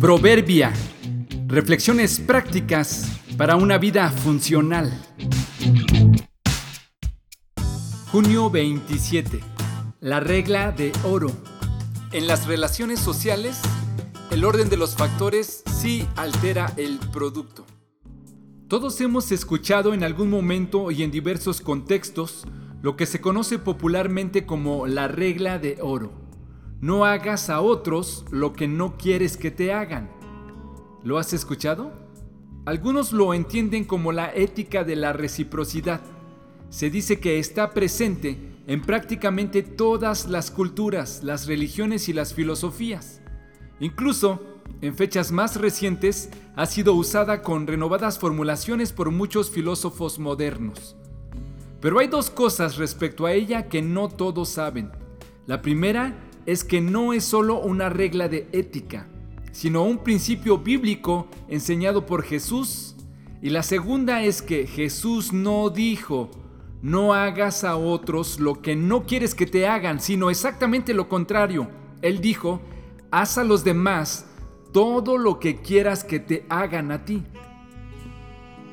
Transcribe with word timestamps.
Proverbia. 0.00 0.72
Reflexiones 1.46 2.20
prácticas 2.20 3.20
para 3.36 3.56
una 3.56 3.76
vida 3.76 4.08
funcional. 4.08 4.90
Junio 8.10 8.48
27. 8.48 9.40
La 10.00 10.20
regla 10.20 10.72
de 10.72 10.90
oro. 11.04 11.30
En 12.12 12.26
las 12.26 12.46
relaciones 12.46 12.98
sociales, 12.98 13.60
el 14.30 14.46
orden 14.46 14.70
de 14.70 14.78
los 14.78 14.96
factores 14.96 15.62
sí 15.70 16.08
altera 16.16 16.72
el 16.78 16.98
producto. 17.12 17.66
Todos 18.68 18.98
hemos 19.02 19.30
escuchado 19.32 19.92
en 19.92 20.02
algún 20.02 20.30
momento 20.30 20.90
y 20.90 21.02
en 21.02 21.10
diversos 21.10 21.60
contextos 21.60 22.46
lo 22.80 22.96
que 22.96 23.04
se 23.04 23.20
conoce 23.20 23.58
popularmente 23.58 24.46
como 24.46 24.86
la 24.86 25.08
regla 25.08 25.58
de 25.58 25.76
oro. 25.82 26.19
No 26.80 27.04
hagas 27.04 27.50
a 27.50 27.60
otros 27.60 28.24
lo 28.30 28.54
que 28.54 28.66
no 28.66 28.96
quieres 28.96 29.36
que 29.36 29.50
te 29.50 29.70
hagan. 29.70 30.10
¿Lo 31.04 31.18
has 31.18 31.34
escuchado? 31.34 31.92
Algunos 32.64 33.12
lo 33.12 33.34
entienden 33.34 33.84
como 33.84 34.12
la 34.12 34.34
ética 34.34 34.82
de 34.82 34.96
la 34.96 35.12
reciprocidad. 35.12 36.00
Se 36.70 36.88
dice 36.88 37.20
que 37.20 37.38
está 37.38 37.72
presente 37.72 38.38
en 38.66 38.80
prácticamente 38.80 39.62
todas 39.62 40.26
las 40.26 40.50
culturas, 40.50 41.22
las 41.22 41.46
religiones 41.46 42.08
y 42.08 42.14
las 42.14 42.32
filosofías. 42.32 43.20
Incluso, 43.78 44.40
en 44.80 44.94
fechas 44.94 45.32
más 45.32 45.56
recientes, 45.56 46.30
ha 46.56 46.64
sido 46.64 46.94
usada 46.94 47.42
con 47.42 47.66
renovadas 47.66 48.18
formulaciones 48.18 48.94
por 48.94 49.10
muchos 49.10 49.50
filósofos 49.50 50.18
modernos. 50.18 50.96
Pero 51.82 51.98
hay 51.98 52.08
dos 52.08 52.30
cosas 52.30 52.78
respecto 52.78 53.26
a 53.26 53.32
ella 53.32 53.68
que 53.68 53.82
no 53.82 54.08
todos 54.08 54.48
saben. 54.48 54.90
La 55.46 55.60
primera 55.60 56.29
es 56.50 56.64
que 56.64 56.80
no 56.80 57.12
es 57.12 57.24
solo 57.24 57.60
una 57.60 57.88
regla 57.90 58.28
de 58.28 58.48
ética, 58.50 59.06
sino 59.52 59.84
un 59.84 59.98
principio 59.98 60.58
bíblico 60.58 61.28
enseñado 61.46 62.06
por 62.06 62.24
Jesús. 62.24 62.96
Y 63.40 63.50
la 63.50 63.62
segunda 63.62 64.24
es 64.24 64.42
que 64.42 64.66
Jesús 64.66 65.32
no 65.32 65.70
dijo, 65.70 66.28
no 66.82 67.14
hagas 67.14 67.62
a 67.62 67.76
otros 67.76 68.40
lo 68.40 68.62
que 68.62 68.74
no 68.74 69.06
quieres 69.06 69.36
que 69.36 69.46
te 69.46 69.68
hagan, 69.68 70.00
sino 70.00 70.28
exactamente 70.28 70.92
lo 70.92 71.08
contrario. 71.08 71.70
Él 72.02 72.20
dijo, 72.20 72.60
haz 73.12 73.38
a 73.38 73.44
los 73.44 73.62
demás 73.62 74.26
todo 74.72 75.18
lo 75.18 75.38
que 75.38 75.60
quieras 75.60 76.02
que 76.02 76.18
te 76.18 76.46
hagan 76.48 76.90
a 76.90 77.04
ti. 77.04 77.22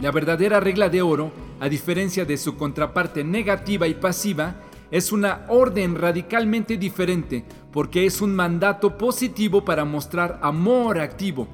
La 0.00 0.10
verdadera 0.10 0.58
regla 0.58 0.88
de 0.88 1.02
oro, 1.02 1.32
a 1.60 1.68
diferencia 1.68 2.24
de 2.24 2.38
su 2.38 2.56
contraparte 2.56 3.24
negativa 3.24 3.86
y 3.86 3.92
pasiva, 3.92 4.62
es 4.90 5.12
una 5.12 5.44
orden 5.48 5.94
radicalmente 5.96 6.76
diferente 6.76 7.44
porque 7.72 8.06
es 8.06 8.20
un 8.20 8.34
mandato 8.34 8.96
positivo 8.96 9.64
para 9.64 9.84
mostrar 9.84 10.38
amor 10.42 10.98
activo. 10.98 11.46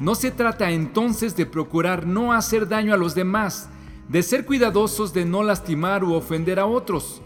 No 0.00 0.14
se 0.14 0.30
trata 0.30 0.70
entonces 0.70 1.36
de 1.36 1.46
procurar 1.46 2.06
no 2.06 2.32
hacer 2.32 2.68
daño 2.68 2.94
a 2.94 2.96
los 2.96 3.14
demás, 3.14 3.68
de 4.08 4.22
ser 4.22 4.44
cuidadosos 4.44 5.12
de 5.12 5.24
no 5.24 5.42
lastimar 5.42 6.02
u 6.04 6.14
ofender 6.14 6.58
a 6.58 6.66
otros. 6.66 7.22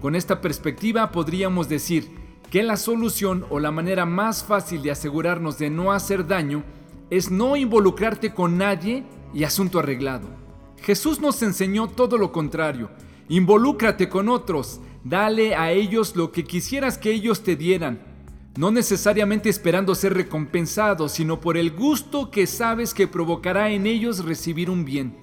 Con 0.00 0.14
esta 0.14 0.40
perspectiva 0.40 1.10
podríamos 1.12 1.68
decir 1.68 2.10
que 2.50 2.62
la 2.62 2.76
solución 2.76 3.46
o 3.48 3.60
la 3.60 3.70
manera 3.70 4.04
más 4.04 4.44
fácil 4.44 4.82
de 4.82 4.90
asegurarnos 4.90 5.58
de 5.58 5.70
no 5.70 5.92
hacer 5.92 6.26
daño 6.26 6.64
es 7.08 7.30
no 7.30 7.56
involucrarte 7.56 8.34
con 8.34 8.58
nadie 8.58 9.04
y 9.32 9.44
asunto 9.44 9.78
arreglado. 9.78 10.28
Jesús 10.82 11.20
nos 11.20 11.42
enseñó 11.42 11.86
todo 11.88 12.18
lo 12.18 12.32
contrario 12.32 12.90
Involúcrate 13.28 14.08
con 14.08 14.28
otros, 14.28 14.80
dale 15.04 15.54
a 15.54 15.72
ellos 15.72 16.16
lo 16.16 16.32
que 16.32 16.44
quisieras 16.44 16.98
que 16.98 17.12
ellos 17.12 17.42
te 17.42 17.56
dieran, 17.56 18.00
no 18.56 18.70
necesariamente 18.70 19.48
esperando 19.48 19.94
ser 19.94 20.14
recompensado, 20.14 21.08
sino 21.08 21.40
por 21.40 21.56
el 21.56 21.70
gusto 21.70 22.30
que 22.30 22.46
sabes 22.46 22.92
que 22.92 23.08
provocará 23.08 23.70
en 23.70 23.86
ellos 23.86 24.24
recibir 24.24 24.68
un 24.68 24.84
bien. 24.84 25.16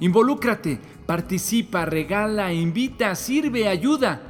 Involúcrate, 0.00 0.78
participa, 1.06 1.84
regala, 1.84 2.52
invita, 2.52 3.14
sirve, 3.14 3.68
ayuda. 3.68 4.22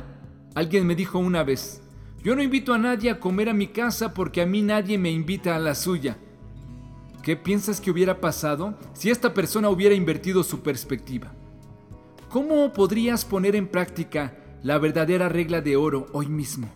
Alguien 0.54 0.86
me 0.86 0.94
dijo 0.94 1.18
una 1.18 1.44
vez, 1.44 1.82
yo 2.22 2.34
no 2.34 2.42
invito 2.42 2.74
a 2.74 2.78
nadie 2.78 3.10
a 3.10 3.20
comer 3.20 3.48
a 3.48 3.54
mi 3.54 3.68
casa 3.68 4.14
porque 4.14 4.42
a 4.42 4.46
mí 4.46 4.62
nadie 4.62 4.98
me 4.98 5.10
invita 5.10 5.54
a 5.54 5.60
la 5.60 5.74
suya. 5.74 6.16
¿Qué 7.22 7.36
piensas 7.36 7.80
que 7.80 7.90
hubiera 7.90 8.20
pasado 8.20 8.78
si 8.92 9.10
esta 9.10 9.34
persona 9.34 9.68
hubiera 9.68 9.94
invertido 9.94 10.42
su 10.42 10.60
perspectiva? 10.60 11.32
¿Cómo 12.31 12.72
podrías 12.72 13.25
poner 13.25 13.54
en 13.54 13.69
práctica 13.69 14.37
la 14.62 14.78
verdadera 14.78 15.28
regla 15.28 15.60
de 15.60 15.76
oro 15.76 16.06
hoy 16.12 16.26
mismo? 16.26 16.69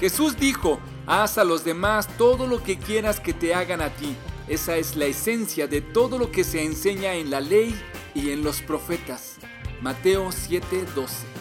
Jesús 0.00 0.38
dijo, 0.38 0.78
haz 1.06 1.38
a 1.38 1.44
los 1.44 1.64
demás 1.64 2.06
todo 2.16 2.46
lo 2.46 2.62
que 2.62 2.78
quieras 2.78 3.18
que 3.18 3.32
te 3.32 3.54
hagan 3.54 3.80
a 3.80 3.90
ti. 3.90 4.14
Esa 4.46 4.76
es 4.76 4.94
la 4.94 5.06
esencia 5.06 5.66
de 5.66 5.80
todo 5.80 6.18
lo 6.18 6.30
que 6.30 6.44
se 6.44 6.64
enseña 6.64 7.14
en 7.14 7.30
la 7.30 7.40
ley 7.40 7.74
y 8.14 8.30
en 8.30 8.44
los 8.44 8.62
profetas. 8.62 9.38
Mateo 9.82 10.28
7:12 10.28 11.35